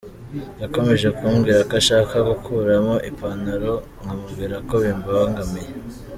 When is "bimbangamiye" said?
4.83-5.69